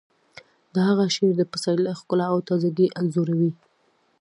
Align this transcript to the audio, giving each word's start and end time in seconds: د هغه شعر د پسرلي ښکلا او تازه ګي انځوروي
د 0.73 0.75
هغه 0.87 1.05
شعر 1.15 1.33
د 1.37 1.41
پسرلي 1.51 1.93
ښکلا 1.99 2.27
او 2.33 2.39
تازه 2.49 2.69
ګي 2.77 2.87
انځوروي 2.99 3.51